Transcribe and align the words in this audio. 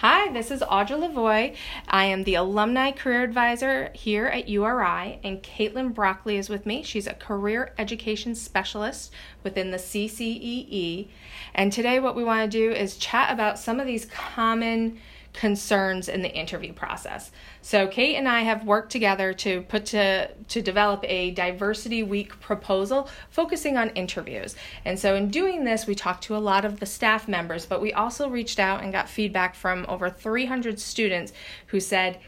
Hi, 0.00 0.32
this 0.32 0.52
is 0.52 0.60
Audra 0.60 0.96
Lavoie. 0.96 1.56
I 1.88 2.04
am 2.04 2.22
the 2.22 2.36
Alumni 2.36 2.92
Career 2.92 3.24
Advisor 3.24 3.90
here 3.94 4.26
at 4.26 4.48
URI, 4.48 5.18
and 5.24 5.42
Caitlin 5.42 5.92
Broccoli 5.92 6.36
is 6.36 6.48
with 6.48 6.66
me. 6.66 6.84
She's 6.84 7.08
a 7.08 7.14
Career 7.14 7.74
Education 7.78 8.36
Specialist 8.36 9.12
within 9.42 9.72
the 9.72 9.76
CCEE. 9.76 11.08
And 11.52 11.72
today, 11.72 11.98
what 11.98 12.14
we 12.14 12.22
want 12.22 12.48
to 12.48 12.58
do 12.58 12.70
is 12.70 12.96
chat 12.96 13.32
about 13.32 13.58
some 13.58 13.80
of 13.80 13.88
these 13.88 14.04
common 14.04 15.00
concerns 15.32 16.08
in 16.08 16.22
the 16.22 16.34
interview 16.34 16.72
process. 16.72 17.30
So 17.62 17.86
Kate 17.86 18.16
and 18.16 18.28
I 18.28 18.40
have 18.40 18.64
worked 18.64 18.90
together 18.90 19.32
to 19.34 19.62
put 19.62 19.86
to 19.86 20.28
to 20.32 20.62
develop 20.62 21.04
a 21.04 21.30
diversity 21.32 22.02
week 22.02 22.38
proposal 22.40 23.08
focusing 23.30 23.76
on 23.76 23.90
interviews. 23.90 24.56
And 24.84 24.98
so 24.98 25.14
in 25.14 25.28
doing 25.28 25.64
this, 25.64 25.86
we 25.86 25.94
talked 25.94 26.24
to 26.24 26.36
a 26.36 26.38
lot 26.38 26.64
of 26.64 26.80
the 26.80 26.86
staff 26.86 27.28
members, 27.28 27.66
but 27.66 27.80
we 27.80 27.92
also 27.92 28.28
reached 28.28 28.58
out 28.58 28.82
and 28.82 28.92
got 28.92 29.08
feedback 29.08 29.54
from 29.54 29.84
over 29.88 30.10
300 30.10 30.80
students 30.80 31.32
who 31.66 31.80
said 31.80 32.18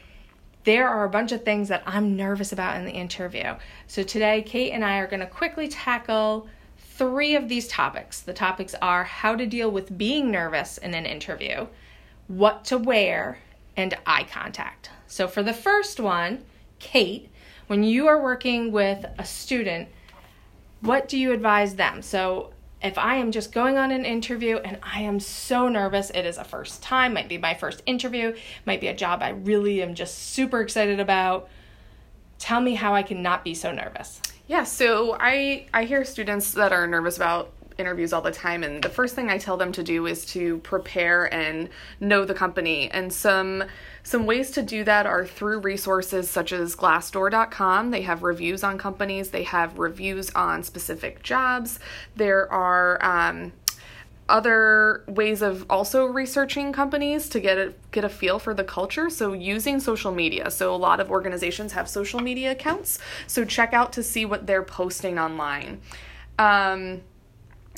there 0.64 0.88
are 0.88 1.04
a 1.04 1.10
bunch 1.10 1.32
of 1.32 1.42
things 1.42 1.68
that 1.68 1.82
I'm 1.86 2.16
nervous 2.16 2.52
about 2.52 2.76
in 2.76 2.84
the 2.84 2.92
interview. 2.92 3.54
So 3.86 4.02
today 4.02 4.42
Kate 4.42 4.72
and 4.72 4.84
I 4.84 4.98
are 4.98 5.06
going 5.06 5.20
to 5.20 5.26
quickly 5.26 5.68
tackle 5.68 6.48
three 6.78 7.34
of 7.34 7.48
these 7.48 7.66
topics. 7.66 8.20
The 8.20 8.34
topics 8.34 8.74
are 8.82 9.04
how 9.04 9.34
to 9.34 9.46
deal 9.46 9.70
with 9.70 9.96
being 9.96 10.30
nervous 10.30 10.76
in 10.76 10.92
an 10.92 11.06
interview, 11.06 11.66
what 12.30 12.64
to 12.64 12.78
wear, 12.78 13.38
and 13.76 13.96
eye 14.06 14.22
contact. 14.22 14.88
So, 15.08 15.26
for 15.26 15.42
the 15.42 15.52
first 15.52 15.98
one, 15.98 16.44
Kate, 16.78 17.28
when 17.66 17.82
you 17.82 18.06
are 18.06 18.22
working 18.22 18.70
with 18.70 19.04
a 19.18 19.24
student, 19.24 19.88
what 20.80 21.08
do 21.08 21.18
you 21.18 21.32
advise 21.32 21.74
them? 21.74 22.02
So, 22.02 22.52
if 22.80 22.96
I 22.96 23.16
am 23.16 23.32
just 23.32 23.50
going 23.50 23.78
on 23.78 23.90
an 23.90 24.04
interview 24.04 24.58
and 24.58 24.78
I 24.80 25.00
am 25.00 25.18
so 25.18 25.68
nervous, 25.68 26.10
it 26.10 26.24
is 26.24 26.38
a 26.38 26.44
first 26.44 26.84
time, 26.84 27.14
might 27.14 27.28
be 27.28 27.36
my 27.36 27.54
first 27.54 27.82
interview, 27.84 28.36
might 28.64 28.80
be 28.80 28.86
a 28.86 28.94
job 28.94 29.22
I 29.22 29.30
really 29.30 29.82
am 29.82 29.96
just 29.96 30.16
super 30.16 30.60
excited 30.60 31.00
about. 31.00 31.48
Tell 32.38 32.60
me 32.60 32.76
how 32.76 32.94
I 32.94 33.02
can 33.02 33.22
not 33.22 33.42
be 33.42 33.54
so 33.54 33.72
nervous. 33.72 34.20
Yeah, 34.46 34.62
so 34.62 35.16
I 35.18 35.66
I 35.74 35.84
hear 35.84 36.04
students 36.04 36.52
that 36.52 36.72
are 36.72 36.86
nervous 36.86 37.16
about 37.16 37.52
interviews 37.80 38.12
all 38.12 38.22
the 38.22 38.30
time 38.30 38.62
and 38.62 38.82
the 38.82 38.88
first 38.88 39.14
thing 39.14 39.30
I 39.30 39.38
tell 39.38 39.56
them 39.56 39.72
to 39.72 39.82
do 39.82 40.06
is 40.06 40.24
to 40.26 40.58
prepare 40.58 41.32
and 41.32 41.68
know 41.98 42.24
the 42.24 42.34
company. 42.34 42.90
And 42.90 43.12
some 43.12 43.64
some 44.02 44.24
ways 44.26 44.50
to 44.52 44.62
do 44.62 44.84
that 44.84 45.06
are 45.06 45.26
through 45.26 45.60
resources 45.60 46.30
such 46.30 46.52
as 46.52 46.76
glassdoor.com 46.76 47.90
they 47.90 48.02
have 48.02 48.22
reviews 48.22 48.62
on 48.62 48.78
companies. 48.78 49.30
They 49.30 49.44
have 49.44 49.78
reviews 49.78 50.30
on 50.30 50.62
specific 50.62 51.22
jobs. 51.22 51.78
There 52.16 52.50
are 52.52 53.02
um, 53.04 53.52
other 54.28 55.04
ways 55.08 55.42
of 55.42 55.66
also 55.68 56.06
researching 56.06 56.72
companies 56.72 57.28
to 57.30 57.40
get 57.40 57.58
a 57.58 57.74
get 57.90 58.04
a 58.04 58.08
feel 58.08 58.38
for 58.38 58.54
the 58.54 58.64
culture. 58.64 59.10
So 59.10 59.32
using 59.32 59.80
social 59.80 60.12
media. 60.12 60.50
So 60.50 60.74
a 60.74 60.76
lot 60.76 61.00
of 61.00 61.10
organizations 61.10 61.72
have 61.72 61.88
social 61.88 62.20
media 62.20 62.52
accounts. 62.52 62.98
So 63.26 63.44
check 63.44 63.72
out 63.72 63.92
to 63.94 64.02
see 64.02 64.24
what 64.24 64.46
they're 64.46 64.62
posting 64.62 65.18
online. 65.18 65.80
Um, 66.38 67.02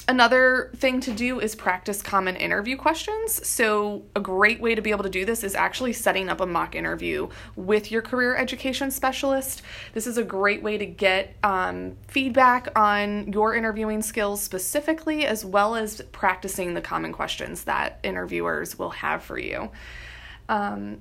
Another 0.09 0.71
thing 0.77 1.01
to 1.03 1.13
do 1.13 1.39
is 1.39 1.55
practice 1.55 2.03
common 2.03 2.35
interview 2.35 2.77
questions. 2.77 3.47
So, 3.47 4.03
a 4.17 4.21
great 4.21 4.61
way 4.61 4.75
to 4.75 4.83
be 4.83 4.91
able 4.91 5.05
to 5.05 5.11
do 5.11 5.25
this 5.25 5.45
is 5.45 5.55
actually 5.55 5.93
setting 5.93 6.29
up 6.29 6.41
a 6.41 6.47
mock 6.47 6.75
interview 6.75 7.29
with 7.55 7.93
your 7.93 8.03
career 8.03 8.37
education 8.37 8.91
specialist. 8.91 9.63
This 9.93 10.09
is 10.09 10.19
a 10.19 10.25
great 10.25 10.61
way 10.61 10.77
to 10.77 10.87
get 10.87 11.37
um, 11.45 11.97
feedback 12.09 12.77
on 12.77 13.33
your 13.33 13.55
interviewing 13.55 14.03
skills 14.03 14.43
specifically, 14.43 15.25
as 15.25 15.45
well 15.45 15.77
as 15.77 16.01
practicing 16.11 16.75
the 16.75 16.81
common 16.81 17.13
questions 17.13 17.65
that 17.65 18.01
interviewers 18.03 18.77
will 18.77 18.91
have 18.91 19.23
for 19.23 19.39
you. 19.39 19.71
Um, 20.49 21.01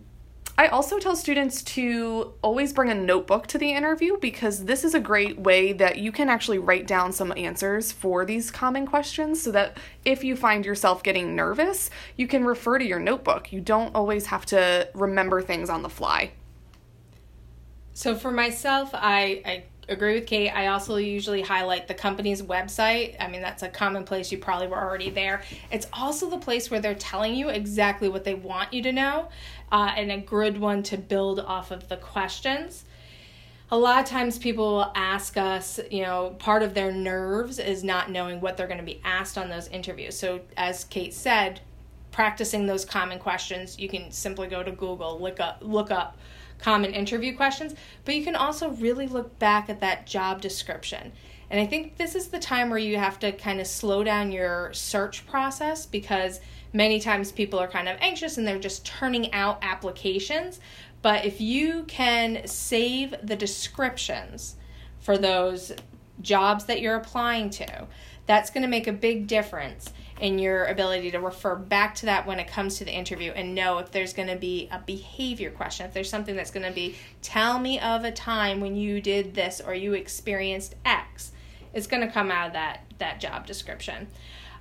I 0.58 0.68
also 0.68 1.00
tell 1.00 1.16
students 1.16 1.64
to 1.64 2.34
always 2.42 2.74
bring 2.74 2.90
a 2.90 2.96
notebook 2.96 3.48
to 3.48 3.58
the 3.58 3.72
interview 3.72 4.18
because 4.18 4.66
this 4.66 4.84
is 4.84 4.94
a 4.94 5.00
great 5.00 5.40
way 5.40 5.74
that 5.74 5.98
you 5.98 6.12
can 6.12 6.30
actually 6.30 6.60
write 6.60 6.86
down 6.86 7.14
some 7.14 7.34
answers 7.36 7.92
for 7.92 8.26
these 8.26 8.52
common 8.52 8.86
questions 8.86 9.42
so 9.42 9.52
that 9.52 9.78
if 10.06 10.24
you 10.24 10.36
find 10.36 10.66
yourself 10.66 11.04
getting 11.04 11.36
nervous, 11.36 11.90
you 12.16 12.28
can 12.28 12.46
refer 12.46 12.78
to 12.78 12.86
your 12.86 13.00
notebook. 13.00 13.52
You 13.52 13.62
don't 13.62 13.96
always 13.96 14.28
have 14.28 14.46
to 14.48 14.88
remember 14.94 15.42
things 15.42 15.70
on 15.70 15.82
the 15.82 15.90
fly. 15.90 16.32
So 17.94 18.16
for 18.16 18.32
myself, 18.32 18.92
I, 18.94 19.42
I 19.46 19.64
agree 19.90 20.16
with 20.16 20.28
Kate. 20.28 20.50
I 20.50 20.68
also 20.68 20.98
usually 20.98 21.42
highlight 21.42 21.88
the 21.88 21.94
company's 21.94 22.42
website. 22.42 23.16
I 23.20 23.28
mean, 23.28 23.42
that's 23.42 23.64
a 23.64 23.70
common 23.70 24.04
place. 24.04 24.32
You 24.32 24.38
probably 24.38 24.68
were 24.68 24.82
already 24.82 25.10
there. 25.10 25.42
It's 25.72 25.88
also 25.94 26.30
the 26.30 26.38
place 26.38 26.72
where 26.72 26.80
they're 26.80 26.96
telling 26.96 27.36
you 27.36 27.50
exactly 27.50 28.08
what 28.08 28.24
they 28.24 28.36
want 28.36 28.74
you 28.74 28.84
to 28.84 28.92
know 28.92 29.30
uh, 29.72 29.92
and 29.96 30.12
a 30.12 30.18
good 30.18 30.60
one 30.60 30.84
to 30.84 30.98
build 30.98 31.40
off 31.40 31.72
of 31.72 31.88
the 31.90 31.98
questions. 31.98 32.86
A 33.74 33.78
lot 33.78 34.04
of 34.04 34.10
times 34.10 34.38
people 34.38 34.76
will 34.76 34.92
ask 34.96 35.38
us, 35.38 35.80
you 35.90 36.04
know, 36.04 36.36
part 36.40 36.62
of 36.62 36.74
their 36.74 36.92
nerves 36.92 37.58
is 37.58 37.84
not 37.84 38.12
knowing 38.12 38.42
what 38.42 38.58
they're 38.58 38.68
going 38.68 38.80
to 38.80 38.86
be 38.86 39.00
asked 39.06 39.38
on 39.38 39.50
those 39.50 39.70
interviews. 39.70 40.18
So, 40.18 40.42
as 40.58 40.84
Kate 40.84 41.14
said, 41.14 41.62
practicing 42.12 42.66
those 42.66 42.84
common 42.84 43.18
questions, 43.18 43.80
you 43.80 43.88
can 43.88 44.12
simply 44.12 44.48
go 44.48 44.62
to 44.62 44.72
Google, 44.72 45.20
look 45.22 45.40
up, 45.40 45.60
look 45.62 45.90
up 45.90 46.18
common 46.62 46.94
interview 46.94 47.36
questions, 47.36 47.76
but 48.06 48.16
you 48.16 48.24
can 48.24 48.36
also 48.36 48.70
really 48.70 49.08
look 49.08 49.38
back 49.40 49.70
at 49.70 49.80
that 49.82 50.06
job 50.06 50.42
description. 50.42 51.12
And 51.50 51.60
I 51.60 51.66
think 51.66 51.98
this 51.98 52.16
is 52.16 52.28
the 52.28 52.40
time 52.40 52.70
where 52.70 52.80
you 52.80 52.98
have 52.98 53.20
to 53.20 53.34
kind 53.34 53.60
of 53.60 53.68
slow 53.68 54.04
down 54.04 54.32
your 54.32 54.72
search 54.74 55.28
process 55.28 55.86
because 55.86 56.40
many 56.72 57.00
times 57.00 57.32
people 57.32 57.60
are 57.60 57.68
kind 57.68 57.90
of 57.90 57.98
anxious 58.00 58.38
and 58.38 58.48
they're 58.48 58.58
just 58.58 58.86
turning 58.86 59.34
out 59.34 59.60
applications. 59.62 60.62
But 61.02 61.26
if 61.26 61.42
you 61.42 61.84
can 61.90 62.48
save 62.48 63.16
the 63.22 63.36
descriptions 63.36 64.56
for 65.00 65.18
those 65.18 65.74
jobs 66.22 66.66
that 66.66 66.80
you're 66.80 66.96
applying 66.96 67.50
to, 67.50 67.88
that's 68.28 68.50
going 68.50 68.62
to 68.62 68.70
make 68.70 68.88
a 68.88 68.94
big 68.94 69.28
difference 69.28 69.92
in 70.22 70.38
your 70.38 70.66
ability 70.66 71.10
to 71.10 71.20
refer 71.20 71.56
back 71.56 71.96
to 71.96 72.06
that 72.06 72.28
when 72.28 72.40
it 72.40 72.48
comes 72.48 72.78
to 72.78 72.86
the 72.86 72.92
interview 72.92 73.32
and 73.32 73.56
know 73.56 73.80
if 73.80 73.92
there's 73.92 74.14
going 74.14 74.28
to 74.28 74.36
be 74.36 74.70
a 74.72 74.78
behavior 74.78 75.50
question, 75.50 75.86
if 75.88 75.94
there's 75.94 76.12
something 76.12 76.36
that's 76.36 76.52
going 76.52 76.66
to 76.66 76.72
be, 76.72 76.96
tell 77.24 77.60
me 77.60 77.80
of 77.80 78.04
a 78.06 78.12
time 78.12 78.62
when 78.62 78.76
you 78.76 79.02
did 79.02 79.34
this 79.34 79.60
or 79.60 79.74
you 79.74 79.94
experienced 79.94 80.76
X. 80.86 81.32
It's 81.74 81.88
going 81.88 82.06
to 82.06 82.14
come 82.14 82.32
out 82.32 82.48
of 82.48 82.54
that 82.54 82.86
that 83.00 83.20
job 83.20 83.48
description. 83.48 84.08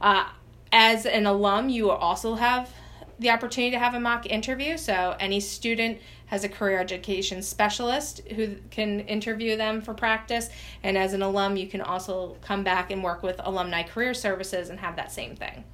Uh, 0.00 0.28
as 0.72 1.04
an 1.04 1.26
alum, 1.26 1.68
you 1.68 1.90
also 1.90 2.36
have 2.36 2.72
the 3.18 3.28
opportunity 3.28 3.70
to 3.72 3.78
have 3.78 3.94
a 3.94 4.00
mock 4.00 4.24
interview. 4.24 4.78
So 4.78 5.14
any 5.20 5.40
student 5.40 5.98
has 6.30 6.44
a 6.44 6.48
career 6.48 6.78
education 6.78 7.42
specialist 7.42 8.20
who 8.36 8.54
can 8.70 9.00
interview 9.00 9.56
them 9.56 9.82
for 9.82 9.94
practice. 9.94 10.48
And 10.84 10.96
as 10.96 11.12
an 11.12 11.22
alum, 11.22 11.56
you 11.56 11.66
can 11.66 11.80
also 11.80 12.36
come 12.40 12.62
back 12.62 12.92
and 12.92 13.02
work 13.02 13.24
with 13.24 13.40
Alumni 13.40 13.82
Career 13.82 14.14
Services 14.14 14.70
and 14.70 14.78
have 14.78 14.94
that 14.94 15.10
same 15.10 15.34
thing. 15.34 15.64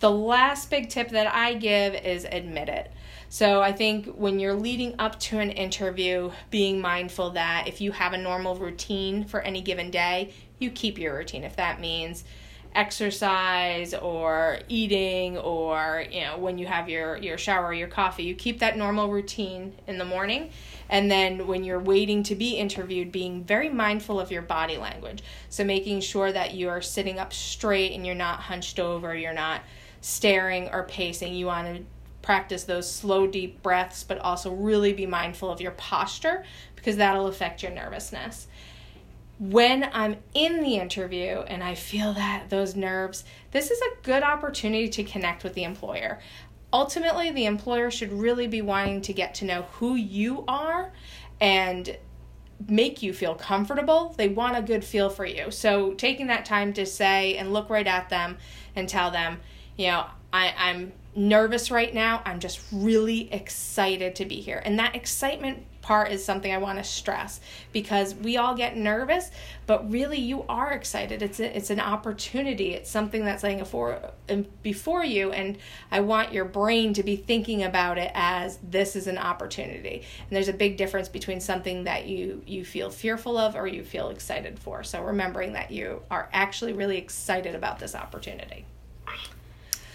The 0.00 0.10
last 0.10 0.68
big 0.68 0.90
tip 0.90 1.08
that 1.08 1.34
I 1.34 1.54
give 1.54 1.94
is 1.94 2.26
admit 2.26 2.68
it. 2.68 2.92
So 3.30 3.62
I 3.62 3.72
think 3.72 4.06
when 4.06 4.38
you're 4.38 4.54
leading 4.54 4.94
up 4.98 5.18
to 5.20 5.38
an 5.38 5.50
interview, 5.50 6.32
being 6.50 6.80
mindful 6.82 7.30
that 7.30 7.66
if 7.66 7.80
you 7.80 7.92
have 7.92 8.12
a 8.12 8.18
normal 8.18 8.56
routine 8.56 9.24
for 9.24 9.40
any 9.40 9.62
given 9.62 9.90
day, 9.90 10.34
you 10.58 10.70
keep 10.70 10.98
your 10.98 11.16
routine. 11.16 11.44
If 11.44 11.56
that 11.56 11.80
means 11.80 12.24
exercise 12.74 13.94
or 13.94 14.58
eating 14.68 15.36
or 15.38 16.04
you 16.10 16.20
know 16.20 16.38
when 16.38 16.58
you 16.58 16.66
have 16.66 16.88
your 16.88 17.16
your 17.16 17.38
shower 17.38 17.66
or 17.66 17.72
your 17.72 17.88
coffee 17.88 18.22
you 18.22 18.34
keep 18.34 18.58
that 18.60 18.76
normal 18.76 19.10
routine 19.10 19.74
in 19.86 19.98
the 19.98 20.04
morning. 20.04 20.50
And 20.90 21.10
then 21.10 21.46
when 21.46 21.64
you're 21.64 21.80
waiting 21.80 22.22
to 22.24 22.34
be 22.34 22.56
interviewed 22.56 23.12
being 23.12 23.44
very 23.44 23.68
mindful 23.68 24.18
of 24.18 24.30
your 24.30 24.42
body 24.42 24.78
language. 24.78 25.22
So 25.50 25.64
making 25.64 26.00
sure 26.00 26.32
that 26.32 26.54
you 26.54 26.68
are 26.68 26.80
sitting 26.80 27.18
up 27.18 27.32
straight 27.32 27.92
and 27.92 28.06
you're 28.06 28.14
not 28.14 28.40
hunched 28.40 28.78
over 28.78 29.14
you're 29.14 29.32
not 29.32 29.62
staring 30.00 30.68
or 30.70 30.84
pacing. 30.84 31.34
You 31.34 31.46
want 31.46 31.76
to 31.76 31.84
practice 32.22 32.64
those 32.64 32.90
slow 32.90 33.26
deep 33.26 33.62
breaths 33.62 34.04
but 34.04 34.18
also 34.18 34.52
really 34.52 34.92
be 34.92 35.06
mindful 35.06 35.50
of 35.50 35.60
your 35.60 35.70
posture 35.72 36.44
because 36.76 36.96
that'll 36.96 37.26
affect 37.26 37.62
your 37.62 37.72
nervousness 37.72 38.46
when 39.38 39.88
I'm 39.92 40.16
in 40.34 40.62
the 40.62 40.76
interview 40.76 41.40
and 41.40 41.62
I 41.62 41.74
feel 41.74 42.12
that 42.14 42.50
those 42.50 42.74
nerves, 42.74 43.24
this 43.52 43.70
is 43.70 43.80
a 43.80 44.02
good 44.02 44.22
opportunity 44.22 44.88
to 44.88 45.04
connect 45.04 45.44
with 45.44 45.54
the 45.54 45.64
employer. 45.64 46.18
Ultimately, 46.72 47.30
the 47.30 47.46
employer 47.46 47.90
should 47.90 48.12
really 48.12 48.46
be 48.46 48.62
wanting 48.62 49.00
to 49.02 49.12
get 49.12 49.34
to 49.36 49.44
know 49.44 49.62
who 49.72 49.94
you 49.94 50.44
are 50.48 50.92
and 51.40 51.96
make 52.68 53.02
you 53.02 53.12
feel 53.12 53.34
comfortable. 53.34 54.14
They 54.18 54.28
want 54.28 54.56
a 54.56 54.62
good 54.62 54.84
feel 54.84 55.08
for 55.08 55.24
you. 55.24 55.50
So, 55.50 55.94
taking 55.94 56.26
that 56.26 56.44
time 56.44 56.72
to 56.74 56.84
say 56.84 57.36
and 57.36 57.52
look 57.52 57.70
right 57.70 57.86
at 57.86 58.10
them 58.10 58.38
and 58.74 58.88
tell 58.88 59.10
them, 59.10 59.40
you 59.76 59.86
know, 59.86 60.06
I, 60.32 60.52
I'm 60.58 60.92
nervous 61.14 61.70
right 61.70 61.94
now. 61.94 62.22
I'm 62.24 62.40
just 62.40 62.60
really 62.72 63.32
excited 63.32 64.16
to 64.16 64.24
be 64.24 64.40
here. 64.40 64.60
And 64.64 64.78
that 64.78 64.94
excitement 64.94 65.64
part 65.88 66.12
is 66.12 66.22
something 66.22 66.52
I 66.52 66.58
want 66.58 66.76
to 66.76 66.84
stress 66.84 67.40
because 67.72 68.14
we 68.14 68.36
all 68.36 68.54
get 68.54 68.76
nervous, 68.76 69.30
but 69.66 69.90
really 69.90 70.18
you 70.18 70.44
are 70.46 70.72
excited. 70.72 71.22
It's 71.22 71.40
a, 71.40 71.56
it's 71.56 71.70
an 71.70 71.80
opportunity. 71.80 72.74
It's 72.74 72.90
something 72.90 73.24
that's 73.24 73.42
laying 73.42 73.58
before 73.58 73.98
before 74.62 75.02
you, 75.02 75.32
and 75.32 75.56
I 75.90 76.00
want 76.00 76.34
your 76.34 76.44
brain 76.44 76.92
to 76.92 77.02
be 77.02 77.16
thinking 77.16 77.62
about 77.62 77.96
it 77.96 78.10
as 78.12 78.58
this 78.62 78.96
is 78.96 79.06
an 79.06 79.16
opportunity. 79.16 80.02
And 80.28 80.36
there's 80.36 80.48
a 80.48 80.52
big 80.52 80.76
difference 80.76 81.08
between 81.08 81.40
something 81.40 81.84
that 81.84 82.06
you 82.06 82.42
you 82.46 82.66
feel 82.66 82.90
fearful 82.90 83.38
of 83.38 83.56
or 83.56 83.66
you 83.66 83.82
feel 83.82 84.10
excited 84.10 84.58
for. 84.58 84.84
So 84.84 85.02
remembering 85.02 85.54
that 85.54 85.70
you 85.70 86.02
are 86.10 86.28
actually 86.34 86.74
really 86.74 86.98
excited 86.98 87.54
about 87.54 87.78
this 87.78 87.94
opportunity. 87.94 88.66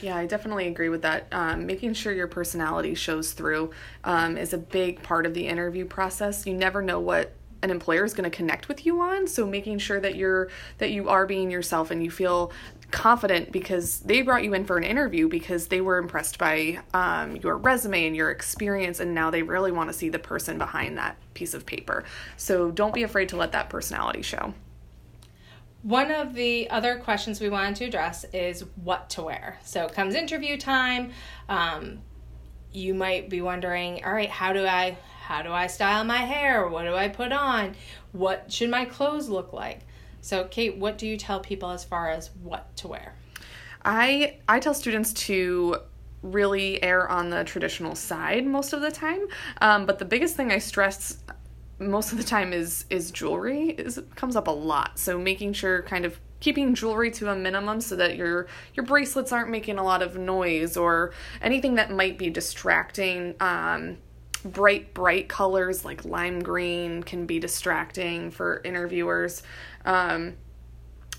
Yeah, 0.04 0.18
I 0.18 0.26
definitely 0.26 0.68
agree 0.68 0.90
with 0.90 1.04
that. 1.04 1.28
Um, 1.32 1.66
making 1.66 1.94
sure 1.94 2.12
your 2.12 2.28
personality 2.28 2.94
shows 2.94 3.32
through 3.32 3.72
um, 4.04 4.38
is 4.38 4.52
a 4.52 4.58
big 4.58 5.02
part 5.02 5.26
of 5.26 5.34
the 5.34 5.48
interview 5.48 5.86
process. 5.86 6.46
You 6.46 6.54
never 6.54 6.82
know 6.82 7.00
what 7.00 7.32
an 7.62 7.72
employer 7.72 8.04
is 8.04 8.14
going 8.14 8.30
to 8.30 8.36
connect 8.36 8.68
with 8.68 8.86
you 8.86 9.00
on 9.00 9.26
so 9.26 9.48
making 9.48 9.78
sure 9.78 10.02
that 10.02 10.16
you're 10.16 10.50
that 10.80 10.92
you 10.92 11.08
are 11.08 11.26
being 11.26 11.50
yourself 11.50 11.90
and 11.90 12.04
you 12.04 12.12
feel 12.12 12.52
confident 12.92 13.54
because 13.54 14.02
they 14.02 14.22
brought 14.22 14.44
you 14.44 14.54
in 14.54 14.66
for 14.66 14.78
an 14.78 14.84
interview 14.84 15.30
because 15.30 15.70
they 15.70 15.80
were 15.80 15.98
impressed 15.98 16.38
by 16.38 16.78
um, 16.94 17.38
your 17.38 17.56
resume 17.56 18.06
and 18.06 18.18
your 18.18 18.30
experience 18.30 19.00
and 19.00 19.16
now 19.16 19.32
they 19.32 19.42
really 19.42 19.72
want 19.72 19.90
to 19.90 19.94
see 19.94 20.10
the 20.10 20.20
person 20.20 20.58
behind 20.58 20.98
that 20.98 21.16
piece 21.34 21.54
of 21.54 21.66
paper 21.66 22.04
so 22.36 22.70
don't 22.70 22.94
be 22.94 23.04
afraid 23.04 23.30
to 23.30 23.38
let 23.38 23.54
that 23.54 23.70
personality 23.70 24.22
show 24.22 24.54
one 25.84 26.12
of 26.12 26.34
the 26.34 26.70
other 26.70 26.98
questions 26.98 27.40
we 27.40 27.50
wanted 27.50 27.76
to 27.76 27.86
address 27.86 28.24
is 28.34 28.62
what 28.84 29.10
to 29.12 29.22
wear. 29.22 29.60
So 29.64 29.88
comes 29.88 30.16
interview 30.16 30.58
time. 30.58 31.12
Um, 31.50 32.00
you 32.72 32.94
might 32.94 33.30
be 33.30 33.42
wondering, 33.42 34.04
all 34.04 34.14
right, 34.14 34.30
how 34.30 34.54
do 34.54 34.66
I 34.66 34.98
how 35.22 35.42
do 35.42 35.52
I 35.52 35.68
style 35.68 36.04
my 36.04 36.18
hair? 36.18 36.68
What 36.68 36.84
do 36.84 36.96
I 36.96 37.08
put 37.08 37.32
on? 37.32 37.76
What 38.12 38.52
should 38.52 38.70
my 38.70 38.86
clothes 38.86 39.30
look 39.30 39.54
like? 39.54 39.82
So 40.22 40.46
Kate, 40.46 40.78
what 40.78 40.98
do 40.98 41.06
you 41.06 41.18
tell 41.18 41.40
people 41.40 41.70
as 41.70 41.84
far 41.84 42.10
as 42.10 42.30
what 42.42 42.76
to 42.78 42.88
wear? 42.88 43.16
I 43.84 44.38
I 44.48 44.60
tell 44.60 44.74
students 44.74 45.14
to 45.14 45.78
really 46.22 46.82
err 46.82 47.10
on 47.10 47.30
the 47.30 47.44
traditional 47.44 47.96
side 47.96 48.46
most 48.46 48.72
of 48.72 48.80
the 48.80 48.92
time. 48.92 49.28
Um, 49.62 49.86
but 49.86 50.00
the 50.00 50.06
biggest 50.06 50.38
thing 50.38 50.52
I 50.52 50.60
stress 50.60 51.18
most 51.90 52.12
of 52.12 52.18
the 52.18 52.24
time 52.24 52.54
is 52.54 52.86
is 52.90 53.12
jewelry 53.12 53.70
is 53.70 54.02
comes 54.16 54.36
up 54.36 54.48
a 54.48 54.52
lot. 54.52 55.00
So 55.00 55.18
making 55.18 55.54
sure 55.54 55.84
kind 55.84 56.06
of 56.06 56.20
keeping 56.40 56.76
jewelry 56.76 57.10
to 57.10 57.30
a 57.30 57.36
minimum 57.36 57.80
so 57.80 57.96
that 57.96 58.18
your 58.18 58.48
your 58.76 58.86
bracelets 58.86 59.32
aren't 59.32 59.50
making 59.50 59.78
a 59.78 59.84
lot 59.84 60.02
of 60.02 60.18
noise 60.18 60.76
or 60.76 61.14
anything 61.42 61.76
that 61.76 61.90
might 61.90 62.18
be 62.18 62.30
distracting 62.30 63.34
um, 63.40 63.98
bright 64.44 64.94
bright 64.94 65.30
colors 65.30 65.86
like 65.86 66.04
lime 66.04 66.42
green 66.42 67.02
can 67.02 67.26
be 67.26 67.40
distracting 67.40 68.30
for 68.30 68.62
interviewers 68.66 69.42
um, 69.86 70.34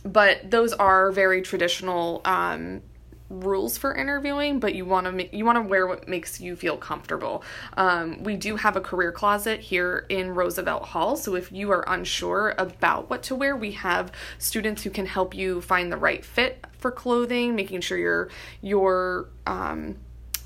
but 0.05 0.51
those 0.51 0.75
are 0.75 1.11
very 1.11 1.41
traditional 1.41 2.21
um, 2.27 2.83
rules 3.31 3.79
for 3.79 3.95
interviewing, 3.95 4.61
but 4.61 4.75
you 4.75 4.85
want 4.85 5.07
to 5.07 5.37
you 5.37 5.45
want 5.45 5.57
to 5.57 5.63
wear 5.63 5.87
what 5.87 6.09
makes 6.09 6.41
you 6.41 6.57
feel 6.57 6.77
comfortable. 6.77 7.43
Um, 7.77 8.23
we 8.23 8.37
do 8.37 8.57
have 8.57 8.77
a 8.77 8.81
career 8.81 9.13
closet 9.13 9.61
here 9.61 10.07
in 10.09 10.35
Roosevelt 10.35 10.85
Hall, 10.85 11.17
so 11.17 11.35
if 11.35 11.51
you 11.51 11.71
are 11.71 11.85
unsure 11.87 12.55
about 12.59 13.09
what 13.09 13.23
to 13.25 13.35
wear, 13.35 13.57
we 13.57 13.73
have 13.73 14.13
students 14.39 14.83
who 14.83 14.91
can 14.91 15.07
help 15.07 15.35
you 15.35 15.61
find 15.61 15.91
the 15.91 15.97
right 15.97 16.25
fit 16.25 16.65
for 16.79 16.91
clothing, 16.91 17.55
making 17.55 17.81
sure 17.81 17.99
your 17.99 18.29
your 18.61 19.29
um, 19.47 19.97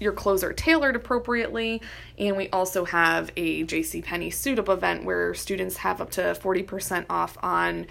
your 0.00 0.12
clothes 0.12 0.44
are 0.44 0.52
tailored 0.52 0.94
appropriately. 0.94 1.82
And 2.19 2.36
we 2.36 2.48
also 2.50 2.84
have 2.84 3.31
a 3.36 3.64
J.C. 3.64 4.02
Penney 4.02 4.31
suit 4.31 4.58
up 4.58 4.69
event 4.69 5.04
where 5.04 5.34
students 5.34 5.78
have 5.78 6.00
up 6.00 6.10
to 6.12 6.20
40% 6.20 7.06
off 7.10 7.36
on 7.42 7.86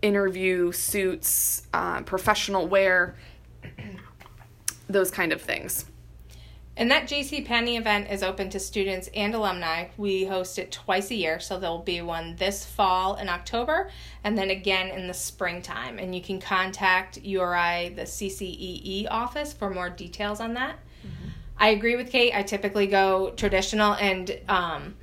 interview 0.00 0.72
suits, 0.72 1.66
uh, 1.72 2.02
professional 2.02 2.66
wear, 2.66 3.14
those 4.88 5.10
kind 5.10 5.32
of 5.32 5.40
things. 5.40 5.86
And 6.74 6.90
that 6.90 7.06
JC 7.06 7.44
Penney 7.44 7.76
event 7.76 8.10
is 8.10 8.22
open 8.22 8.48
to 8.50 8.58
students 8.58 9.10
and 9.14 9.34
alumni. 9.34 9.88
We 9.98 10.24
host 10.24 10.58
it 10.58 10.72
twice 10.72 11.10
a 11.10 11.14
year, 11.14 11.38
so 11.38 11.58
there'll 11.58 11.80
be 11.80 12.00
one 12.00 12.36
this 12.36 12.64
fall 12.64 13.16
in 13.16 13.28
October 13.28 13.90
and 14.24 14.38
then 14.38 14.48
again 14.48 14.88
in 14.88 15.06
the 15.06 15.12
springtime. 15.12 15.98
And 15.98 16.14
you 16.14 16.22
can 16.22 16.40
contact 16.40 17.18
URI, 17.18 17.90
the 17.90 18.02
CCEE 18.02 19.06
office, 19.10 19.52
for 19.52 19.68
more 19.68 19.90
details 19.90 20.40
on 20.40 20.54
that. 20.54 20.76
Mm-hmm. 21.06 21.28
I 21.58 21.68
agree 21.68 21.96
with 21.96 22.10
Kate. 22.10 22.34
I 22.34 22.42
typically 22.42 22.86
go 22.86 23.32
traditional, 23.36 23.92
and 23.94 24.38
um, 24.48 24.94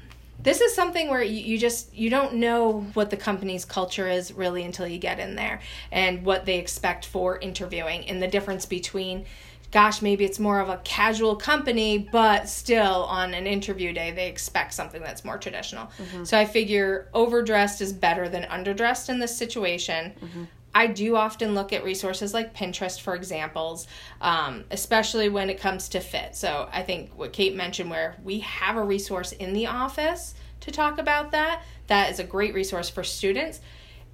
this 0.41 0.61
is 0.61 0.73
something 0.73 1.09
where 1.09 1.21
you, 1.21 1.41
you 1.41 1.57
just 1.57 1.93
you 1.93 2.09
don't 2.09 2.35
know 2.35 2.81
what 2.93 3.09
the 3.09 3.17
company's 3.17 3.63
culture 3.63 4.07
is 4.07 4.33
really 4.33 4.63
until 4.63 4.87
you 4.87 4.97
get 4.97 5.19
in 5.19 5.35
there 5.35 5.61
and 5.91 6.25
what 6.25 6.45
they 6.45 6.57
expect 6.57 7.05
for 7.05 7.37
interviewing 7.39 8.07
and 8.09 8.21
the 8.21 8.27
difference 8.27 8.65
between 8.65 9.25
gosh, 9.71 10.01
maybe 10.01 10.25
it's 10.25 10.39
more 10.39 10.59
of 10.59 10.69
a 10.69 10.77
casual 10.83 11.35
company, 11.35 12.09
but 12.11 12.49
still 12.49 13.03
on 13.03 13.33
an 13.33 13.45
interview 13.45 13.93
day, 13.93 14.11
they 14.11 14.27
expect 14.27 14.73
something 14.73 15.01
that's 15.01 15.23
more 15.23 15.37
traditional. 15.37 15.85
Mm-hmm. 15.85 16.23
So 16.23 16.37
I 16.37 16.45
figure 16.45 17.07
overdressed 17.13 17.81
is 17.81 17.93
better 17.93 18.27
than 18.27 18.43
underdressed 18.43 19.09
in 19.09 19.19
this 19.19 19.35
situation. 19.35 20.13
Mm-hmm. 20.23 20.43
I 20.73 20.87
do 20.87 21.15
often 21.15 21.55
look 21.55 21.73
at 21.73 21.83
resources 21.83 22.33
like 22.33 22.55
Pinterest 22.55 22.99
for 22.99 23.15
examples, 23.15 23.87
um, 24.21 24.65
especially 24.71 25.29
when 25.29 25.49
it 25.49 25.59
comes 25.59 25.89
to 25.89 25.99
fit. 25.99 26.35
So 26.35 26.69
I 26.71 26.83
think 26.83 27.11
what 27.15 27.33
Kate 27.33 27.55
mentioned, 27.55 27.89
where 27.89 28.15
we 28.23 28.39
have 28.39 28.75
a 28.75 28.83
resource 28.83 29.31
in 29.31 29.53
the 29.53 29.67
office 29.67 30.35
to 30.61 30.71
talk 30.71 30.99
about 30.99 31.31
that, 31.31 31.63
that 31.87 32.11
is 32.11 32.19
a 32.19 32.23
great 32.23 32.53
resource 32.53 32.89
for 32.89 33.03
students. 33.03 33.61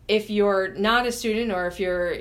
If 0.08 0.30
you're 0.30 0.70
not 0.70 1.06
a 1.06 1.12
student 1.12 1.52
or 1.52 1.68
if 1.68 1.80
you're 1.80 2.16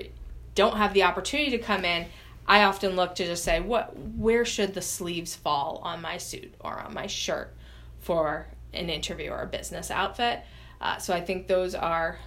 don't 0.55 0.77
have 0.77 0.95
the 0.95 1.03
opportunity 1.03 1.51
to 1.51 1.59
come 1.59 1.85
in, 1.85 2.07
I 2.47 2.65
often 2.65 2.97
look 2.97 3.15
to 3.17 3.25
just 3.25 3.45
say, 3.45 3.61
what, 3.61 3.97
where 3.97 4.45
should 4.45 4.75
the 4.75 4.83
sleeves 4.83 5.35
fall 5.35 5.81
on 5.83 6.03
my 6.03 6.19
suit 6.19 6.55
or 6.61 6.79
on 6.79 6.93
my 6.93 7.07
shirt 7.07 7.55
for 8.01 8.47
an 8.73 8.91
interview 8.91 9.31
or 9.31 9.43
a 9.43 9.47
business 9.47 9.91
outfit? 9.91 10.41
Uh, 10.81 10.99
so 10.99 11.15
I 11.15 11.21
think 11.21 11.47
those 11.47 11.75
are 11.75 12.19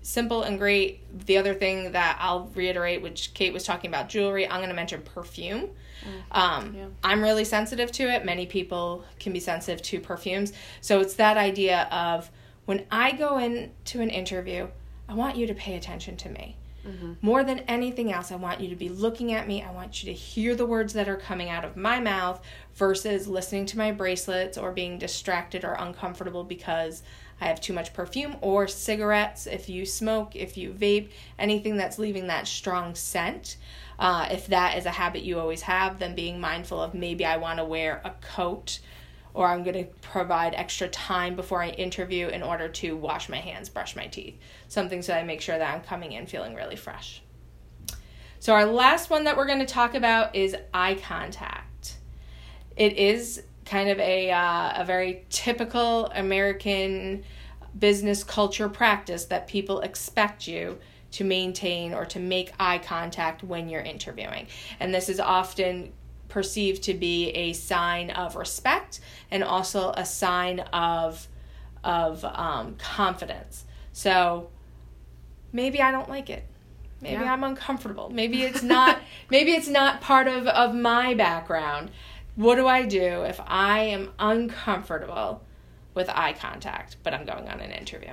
simple 0.00 0.42
and 0.42 0.58
great. 0.58 1.00
The 1.26 1.36
other 1.36 1.52
thing 1.52 1.92
that 1.92 2.16
I'll 2.20 2.50
reiterate, 2.54 3.02
which 3.02 3.34
Kate 3.34 3.52
was 3.52 3.64
talking 3.64 3.90
about 3.90 4.08
jewelry, 4.08 4.48
I'm 4.48 4.58
going 4.58 4.68
to 4.68 4.74
mention 4.74 5.02
perfume. 5.02 5.70
Mm, 6.04 6.38
um, 6.38 6.74
yeah. 6.74 6.86
I'm 7.02 7.22
really 7.22 7.44
sensitive 7.44 7.90
to 7.92 8.04
it. 8.04 8.24
Many 8.24 8.46
people 8.46 9.04
can 9.18 9.32
be 9.32 9.40
sensitive 9.40 9.82
to 9.82 10.00
perfumes. 10.00 10.52
So 10.80 11.00
it's 11.00 11.14
that 11.14 11.36
idea 11.36 11.88
of 11.90 12.30
when 12.66 12.84
I 12.90 13.12
go 13.12 13.38
into 13.38 14.00
an 14.00 14.10
interview, 14.10 14.68
I 15.08 15.14
want 15.14 15.36
you 15.36 15.46
to 15.48 15.54
pay 15.54 15.76
attention 15.76 16.16
to 16.18 16.28
me. 16.28 16.56
Mm-hmm. 16.86 17.12
More 17.20 17.42
than 17.42 17.60
anything 17.60 18.12
else, 18.12 18.30
I 18.30 18.36
want 18.36 18.60
you 18.60 18.68
to 18.68 18.76
be 18.76 18.88
looking 18.88 19.32
at 19.32 19.48
me. 19.48 19.62
I 19.62 19.72
want 19.72 20.02
you 20.02 20.12
to 20.12 20.18
hear 20.18 20.54
the 20.54 20.66
words 20.66 20.92
that 20.92 21.08
are 21.08 21.16
coming 21.16 21.50
out 21.50 21.64
of 21.64 21.76
my 21.76 21.98
mouth 21.98 22.40
versus 22.74 23.26
listening 23.26 23.66
to 23.66 23.78
my 23.78 23.92
bracelets 23.92 24.56
or 24.56 24.72
being 24.72 24.98
distracted 24.98 25.64
or 25.64 25.72
uncomfortable 25.72 26.44
because 26.44 27.02
I 27.40 27.46
have 27.46 27.60
too 27.60 27.72
much 27.72 27.92
perfume 27.92 28.36
or 28.40 28.66
cigarettes. 28.68 29.46
If 29.46 29.68
you 29.68 29.84
smoke, 29.84 30.36
if 30.36 30.56
you 30.56 30.70
vape, 30.72 31.10
anything 31.38 31.76
that's 31.76 31.98
leaving 31.98 32.28
that 32.28 32.46
strong 32.46 32.94
scent. 32.94 33.56
Uh, 33.98 34.28
if 34.30 34.46
that 34.48 34.76
is 34.76 34.86
a 34.86 34.90
habit 34.90 35.22
you 35.22 35.38
always 35.38 35.62
have, 35.62 35.98
then 35.98 36.14
being 36.14 36.40
mindful 36.40 36.80
of 36.80 36.94
maybe 36.94 37.24
I 37.24 37.38
want 37.38 37.58
to 37.58 37.64
wear 37.64 38.00
a 38.04 38.10
coat 38.20 38.78
or 39.36 39.46
I'm 39.46 39.62
going 39.62 39.76
to 39.76 39.84
provide 40.00 40.54
extra 40.54 40.88
time 40.88 41.36
before 41.36 41.62
I 41.62 41.68
interview 41.68 42.28
in 42.28 42.42
order 42.42 42.68
to 42.68 42.96
wash 42.96 43.28
my 43.28 43.36
hands, 43.36 43.68
brush 43.68 43.94
my 43.94 44.06
teeth. 44.06 44.38
Something 44.68 45.02
so 45.02 45.12
I 45.12 45.22
make 45.22 45.42
sure 45.42 45.58
that 45.58 45.74
I'm 45.74 45.82
coming 45.82 46.12
in 46.12 46.26
feeling 46.26 46.54
really 46.54 46.74
fresh. 46.74 47.22
So, 48.40 48.54
our 48.54 48.64
last 48.64 49.10
one 49.10 49.24
that 49.24 49.36
we're 49.36 49.46
going 49.46 49.58
to 49.58 49.66
talk 49.66 49.94
about 49.94 50.34
is 50.34 50.56
eye 50.72 50.94
contact. 50.94 51.98
It 52.76 52.94
is 52.94 53.42
kind 53.66 53.90
of 53.90 53.98
a, 53.98 54.30
uh, 54.30 54.82
a 54.82 54.84
very 54.86 55.26
typical 55.28 56.06
American 56.06 57.22
business 57.78 58.24
culture 58.24 58.70
practice 58.70 59.26
that 59.26 59.48
people 59.48 59.80
expect 59.80 60.48
you 60.48 60.78
to 61.12 61.24
maintain 61.24 61.92
or 61.92 62.06
to 62.06 62.18
make 62.18 62.52
eye 62.58 62.78
contact 62.78 63.42
when 63.42 63.68
you're 63.68 63.82
interviewing. 63.82 64.46
And 64.80 64.94
this 64.94 65.10
is 65.10 65.20
often 65.20 65.92
perceived 66.28 66.82
to 66.84 66.94
be 66.94 67.30
a 67.30 67.52
sign 67.52 68.10
of 68.10 68.36
respect 68.36 69.00
and 69.30 69.42
also 69.44 69.92
a 69.92 70.04
sign 70.04 70.60
of 70.60 71.28
of 71.84 72.24
um, 72.24 72.74
confidence. 72.76 73.64
So 73.92 74.50
maybe 75.52 75.80
I 75.80 75.92
don't 75.92 76.08
like 76.08 76.28
it. 76.28 76.44
Maybe 77.00 77.22
yeah. 77.22 77.32
I'm 77.32 77.44
uncomfortable. 77.44 78.10
Maybe 78.10 78.42
it's 78.42 78.62
not 78.62 78.98
maybe 79.30 79.52
it's 79.52 79.68
not 79.68 80.00
part 80.00 80.26
of, 80.28 80.46
of 80.46 80.74
my 80.74 81.14
background. 81.14 81.90
What 82.34 82.56
do 82.56 82.66
I 82.66 82.84
do 82.84 83.22
if 83.22 83.40
I 83.46 83.80
am 83.80 84.10
uncomfortable 84.18 85.42
with 85.94 86.10
eye 86.10 86.34
contact, 86.34 86.96
but 87.02 87.14
I'm 87.14 87.24
going 87.24 87.48
on 87.48 87.60
an 87.60 87.70
interview? 87.70 88.12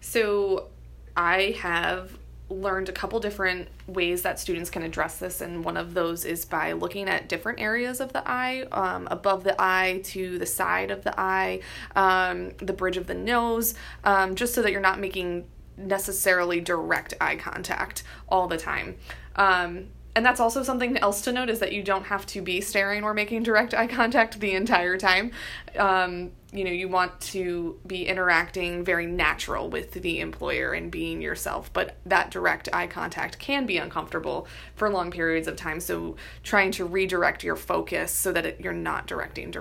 So 0.00 0.68
I 1.16 1.56
have 1.60 2.16
learned 2.48 2.88
a 2.88 2.92
couple 2.92 3.18
different 3.18 3.68
ways 3.88 4.22
that 4.22 4.38
students 4.38 4.70
can 4.70 4.82
address 4.82 5.18
this, 5.18 5.40
and 5.40 5.64
one 5.64 5.76
of 5.76 5.94
those 5.94 6.24
is 6.24 6.44
by 6.44 6.72
looking 6.72 7.08
at 7.08 7.28
different 7.28 7.60
areas 7.60 8.00
of 8.00 8.12
the 8.12 8.22
eye, 8.28 8.66
um, 8.72 9.08
above 9.10 9.42
the 9.42 9.54
eye 9.58 10.00
to 10.04 10.38
the 10.38 10.46
side 10.46 10.90
of 10.90 11.02
the 11.02 11.18
eye, 11.18 11.60
um, 11.96 12.52
the 12.58 12.72
bridge 12.72 12.96
of 12.96 13.06
the 13.06 13.14
nose, 13.14 13.74
um, 14.04 14.34
just 14.34 14.54
so 14.54 14.62
that 14.62 14.70
you're 14.70 14.80
not 14.80 15.00
making 15.00 15.44
necessarily 15.76 16.60
direct 16.60 17.14
eye 17.20 17.36
contact 17.36 18.02
all 18.28 18.46
the 18.46 18.56
time. 18.56 18.96
Um, 19.34 19.88
and 20.16 20.24
that's 20.24 20.40
also 20.40 20.62
something 20.62 20.96
else 20.96 21.20
to 21.20 21.32
note 21.32 21.50
is 21.50 21.58
that 21.58 21.72
you 21.72 21.82
don't 21.82 22.04
have 22.04 22.24
to 22.24 22.40
be 22.40 22.62
staring 22.62 23.04
or 23.04 23.12
making 23.12 23.42
direct 23.42 23.74
eye 23.74 23.86
contact 23.86 24.40
the 24.40 24.52
entire 24.52 24.96
time. 24.96 25.30
Um, 25.78 26.32
you 26.54 26.64
know, 26.64 26.70
you 26.70 26.88
want 26.88 27.20
to 27.20 27.78
be 27.86 28.06
interacting 28.06 28.82
very 28.82 29.04
natural 29.04 29.68
with 29.68 29.92
the 29.92 30.20
employer 30.20 30.72
and 30.72 30.90
being 30.90 31.20
yourself, 31.20 31.70
but 31.74 31.98
that 32.06 32.30
direct 32.30 32.70
eye 32.72 32.86
contact 32.86 33.38
can 33.38 33.66
be 33.66 33.76
uncomfortable 33.76 34.48
for 34.74 34.88
long 34.88 35.10
periods 35.10 35.46
of 35.48 35.56
time. 35.56 35.80
So, 35.80 36.16
trying 36.42 36.70
to 36.72 36.86
redirect 36.86 37.44
your 37.44 37.56
focus 37.56 38.10
so 38.10 38.32
that 38.32 38.46
it, 38.46 38.60
you're 38.62 38.72
not 38.72 39.06
directing 39.06 39.54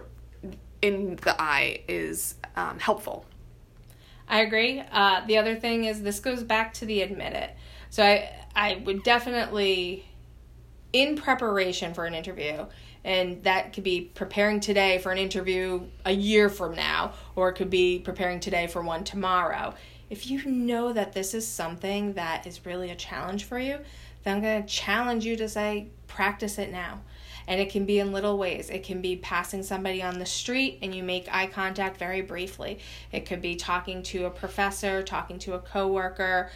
in 0.81 1.17
the 1.17 1.35
eye 1.37 1.81
is 1.89 2.35
um, 2.55 2.79
helpful. 2.79 3.25
I 4.29 4.39
agree. 4.39 4.81
Uh, 4.89 5.25
the 5.27 5.37
other 5.37 5.55
thing 5.55 5.83
is 5.83 6.01
this 6.01 6.21
goes 6.21 6.43
back 6.43 6.73
to 6.75 6.85
the 6.85 7.01
admit 7.01 7.33
it. 7.33 7.51
So 7.89 8.05
I 8.05 8.29
I 8.55 8.81
would 8.85 9.03
definitely 9.03 10.05
in 10.95 11.17
preparation 11.17 11.93
for 11.93 12.05
an 12.05 12.13
interview 12.13 12.65
and 13.03 13.43
that 13.43 13.73
could 13.73 13.83
be 13.83 14.09
preparing 14.15 14.61
today 14.61 14.97
for 14.97 15.11
an 15.11 15.17
interview 15.17 15.81
a 16.05 16.11
year 16.13 16.47
from 16.47 16.73
now 16.73 17.11
or 17.35 17.49
it 17.49 17.53
could 17.53 17.69
be 17.69 17.99
preparing 17.99 18.39
today 18.39 18.65
for 18.65 18.81
one 18.81 19.03
tomorrow 19.03 19.73
if 20.09 20.27
you 20.31 20.45
know 20.45 20.93
that 20.93 21.11
this 21.11 21.33
is 21.33 21.45
something 21.45 22.13
that 22.13 22.47
is 22.47 22.65
really 22.65 22.91
a 22.91 22.95
challenge 22.95 23.43
for 23.43 23.59
you 23.59 23.77
then 24.23 24.37
i'm 24.37 24.41
going 24.41 24.63
to 24.63 24.69
challenge 24.69 25.25
you 25.25 25.35
to 25.35 25.49
say 25.49 25.85
practice 26.07 26.57
it 26.57 26.71
now 26.71 27.01
and 27.47 27.59
it 27.61 27.69
can 27.69 27.85
be 27.85 27.99
in 27.99 28.11
little 28.11 28.39
ways. 28.39 28.71
It 28.71 28.83
can 28.83 29.01
be 29.01 29.17
passing 29.17 29.61
somebody 29.61 30.01
on 30.01 30.17
the 30.17 30.25
street 30.25 30.79
and 30.81 30.95
you 30.95 31.03
make 31.03 31.27
eye 31.31 31.45
contact 31.45 31.97
very 31.97 32.21
briefly. 32.21 32.79
It 33.11 33.27
could 33.27 33.39
be 33.39 33.55
talking 33.55 34.01
to 34.03 34.25
a 34.25 34.31
professor, 34.31 35.03
talking 35.03 35.37
to 35.39 35.53
a 35.53 35.59
coworker, 35.59 36.49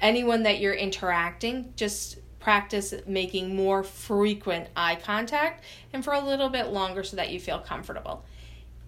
anyone 0.00 0.42
that 0.42 0.58
you're 0.58 0.74
interacting, 0.74 1.72
just 1.76 2.18
practice 2.44 2.92
making 3.06 3.56
more 3.56 3.82
frequent 3.82 4.68
eye 4.76 4.96
contact 5.02 5.64
and 5.94 6.04
for 6.04 6.12
a 6.12 6.20
little 6.20 6.50
bit 6.50 6.66
longer 6.66 7.02
so 7.02 7.16
that 7.16 7.30
you 7.30 7.40
feel 7.40 7.58
comfortable. 7.58 8.22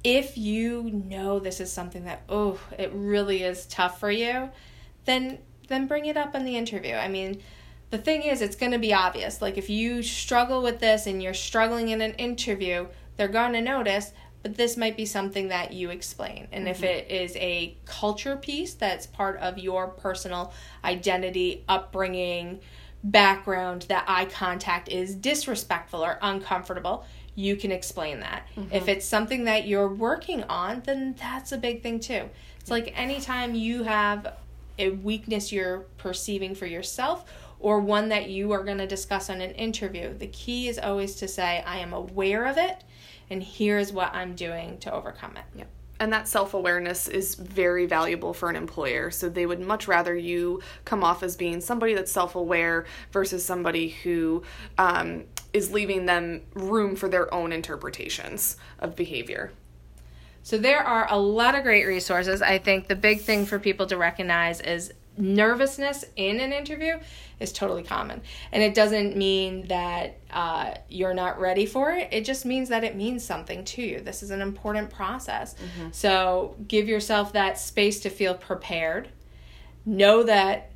If 0.04 0.36
you 0.36 0.82
know 0.82 1.38
this 1.38 1.58
is 1.58 1.72
something 1.72 2.04
that 2.04 2.22
oh, 2.28 2.60
it 2.78 2.92
really 2.92 3.42
is 3.42 3.64
tough 3.66 3.98
for 3.98 4.10
you, 4.10 4.50
then 5.06 5.38
then 5.68 5.86
bring 5.86 6.04
it 6.04 6.18
up 6.18 6.34
in 6.34 6.44
the 6.44 6.54
interview. 6.54 6.94
I 6.94 7.08
mean, 7.08 7.40
the 7.88 7.98
thing 7.98 8.22
is 8.22 8.42
it's 8.42 8.56
going 8.56 8.72
to 8.72 8.78
be 8.78 8.92
obvious. 8.92 9.40
Like 9.40 9.56
if 9.56 9.70
you 9.70 10.02
struggle 10.02 10.62
with 10.62 10.78
this 10.78 11.06
and 11.06 11.22
you're 11.22 11.34
struggling 11.34 11.88
in 11.88 12.02
an 12.02 12.12
interview, 12.14 12.86
they're 13.16 13.26
going 13.26 13.54
to 13.54 13.62
notice, 13.62 14.12
but 14.42 14.54
this 14.56 14.76
might 14.76 14.98
be 14.98 15.06
something 15.06 15.48
that 15.48 15.72
you 15.72 15.88
explain. 15.88 16.46
And 16.52 16.66
mm-hmm. 16.66 16.72
if 16.72 16.84
it 16.84 17.10
is 17.10 17.34
a 17.36 17.78
culture 17.86 18.36
piece 18.36 18.74
that's 18.74 19.06
part 19.06 19.38
of 19.38 19.56
your 19.56 19.88
personal 19.88 20.52
identity, 20.84 21.64
upbringing, 21.68 22.60
background 23.06 23.82
that 23.88 24.04
eye 24.08 24.24
contact 24.24 24.88
is 24.88 25.14
disrespectful 25.14 26.04
or 26.04 26.18
uncomfortable, 26.22 27.04
you 27.34 27.56
can 27.56 27.70
explain 27.70 28.20
that. 28.20 28.46
Mm-hmm. 28.56 28.74
If 28.74 28.88
it's 28.88 29.06
something 29.06 29.44
that 29.44 29.66
you're 29.66 29.88
working 29.88 30.42
on, 30.44 30.82
then 30.84 31.14
that's 31.18 31.52
a 31.52 31.58
big 31.58 31.82
thing 31.82 32.00
too. 32.00 32.28
It's 32.60 32.70
like 32.70 32.92
anytime 32.98 33.54
you 33.54 33.84
have 33.84 34.34
a 34.78 34.90
weakness 34.90 35.52
you're 35.52 35.80
perceiving 35.98 36.54
for 36.54 36.66
yourself 36.66 37.32
or 37.60 37.80
one 37.80 38.08
that 38.08 38.28
you 38.28 38.52
are 38.52 38.64
going 38.64 38.78
to 38.78 38.86
discuss 38.86 39.30
on 39.30 39.40
an 39.40 39.52
interview, 39.52 40.16
the 40.16 40.26
key 40.26 40.68
is 40.68 40.78
always 40.78 41.14
to 41.16 41.28
say, 41.28 41.62
I 41.66 41.78
am 41.78 41.92
aware 41.92 42.46
of 42.46 42.58
it 42.58 42.82
and 43.30 43.42
here's 43.42 43.92
what 43.92 44.14
I'm 44.14 44.34
doing 44.34 44.78
to 44.78 44.92
overcome 44.92 45.36
it. 45.36 45.44
Yep 45.54 45.68
and 45.98 46.12
that 46.12 46.28
self 46.28 46.54
awareness 46.54 47.08
is 47.08 47.34
very 47.34 47.86
valuable 47.86 48.34
for 48.34 48.50
an 48.50 48.56
employer. 48.56 49.10
So 49.10 49.28
they 49.28 49.46
would 49.46 49.60
much 49.60 49.88
rather 49.88 50.14
you 50.14 50.60
come 50.84 51.02
off 51.02 51.22
as 51.22 51.36
being 51.36 51.60
somebody 51.60 51.94
that's 51.94 52.12
self 52.12 52.34
aware 52.34 52.86
versus 53.12 53.44
somebody 53.44 53.88
who 53.88 54.42
um, 54.78 55.24
is 55.52 55.72
leaving 55.72 56.06
them 56.06 56.42
room 56.54 56.96
for 56.96 57.08
their 57.08 57.32
own 57.32 57.52
interpretations 57.52 58.56
of 58.78 58.94
behavior. 58.94 59.52
So 60.42 60.58
there 60.58 60.84
are 60.84 61.08
a 61.10 61.18
lot 61.18 61.56
of 61.56 61.64
great 61.64 61.86
resources. 61.86 62.40
I 62.40 62.58
think 62.58 62.86
the 62.86 62.94
big 62.94 63.22
thing 63.22 63.46
for 63.46 63.58
people 63.58 63.86
to 63.86 63.96
recognize 63.96 64.60
is 64.60 64.92
nervousness 65.18 66.04
in 66.16 66.40
an 66.40 66.52
interview 66.52 66.98
is 67.40 67.52
totally 67.52 67.82
common. 67.82 68.22
And 68.52 68.62
it 68.62 68.74
doesn't 68.74 69.16
mean 69.16 69.66
that 69.68 70.18
uh, 70.30 70.74
you're 70.88 71.14
not 71.14 71.40
ready 71.40 71.66
for 71.66 71.90
it, 71.92 72.08
it 72.12 72.24
just 72.24 72.44
means 72.44 72.68
that 72.68 72.84
it 72.84 72.96
means 72.96 73.24
something 73.24 73.64
to 73.64 73.82
you. 73.82 74.00
This 74.00 74.22
is 74.22 74.30
an 74.30 74.40
important 74.40 74.90
process. 74.90 75.54
Mm-hmm. 75.54 75.88
So 75.92 76.56
give 76.68 76.88
yourself 76.88 77.32
that 77.32 77.58
space 77.58 78.00
to 78.00 78.10
feel 78.10 78.34
prepared. 78.34 79.08
Know 79.84 80.22
that 80.24 80.70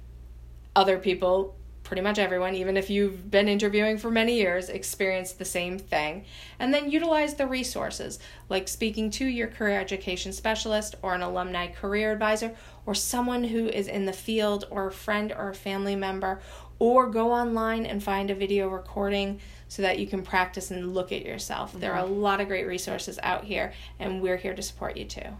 other 0.76 0.98
people 0.98 1.56
pretty 1.90 2.02
much 2.02 2.20
everyone, 2.20 2.54
even 2.54 2.76
if 2.76 2.88
you've 2.88 3.32
been 3.32 3.48
interviewing 3.48 3.98
for 3.98 4.12
many 4.12 4.36
years, 4.36 4.68
experience 4.68 5.32
the 5.32 5.44
same 5.44 5.76
thing. 5.76 6.24
And 6.60 6.72
then 6.72 6.88
utilize 6.88 7.34
the 7.34 7.48
resources, 7.48 8.20
like 8.48 8.68
speaking 8.68 9.10
to 9.10 9.26
your 9.26 9.48
career 9.48 9.80
education 9.80 10.32
specialist 10.32 10.94
or 11.02 11.16
an 11.16 11.22
alumni 11.22 11.66
career 11.66 12.12
advisor 12.12 12.54
or 12.86 12.94
someone 12.94 13.42
who 13.42 13.66
is 13.66 13.88
in 13.88 14.04
the 14.04 14.12
field 14.12 14.68
or 14.70 14.86
a 14.86 14.92
friend 14.92 15.32
or 15.36 15.48
a 15.48 15.54
family 15.54 15.96
member, 15.96 16.40
or 16.78 17.08
go 17.08 17.32
online 17.32 17.84
and 17.84 18.04
find 18.04 18.30
a 18.30 18.36
video 18.36 18.68
recording 18.68 19.40
so 19.66 19.82
that 19.82 19.98
you 19.98 20.06
can 20.06 20.22
practice 20.22 20.70
and 20.70 20.94
look 20.94 21.10
at 21.10 21.26
yourself. 21.26 21.70
Mm-hmm. 21.70 21.80
There 21.80 21.92
are 21.92 22.04
a 22.04 22.06
lot 22.06 22.40
of 22.40 22.46
great 22.46 22.68
resources 22.68 23.18
out 23.20 23.42
here, 23.42 23.72
and 23.98 24.22
we're 24.22 24.36
here 24.36 24.54
to 24.54 24.62
support 24.62 24.96
you 24.96 25.06
too. 25.06 25.36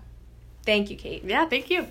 Thank 0.67 0.91
you, 0.91 0.97
Kate. 0.97 1.23
Yeah, 1.23 1.45
thank 1.45 1.71
you. 1.71 1.87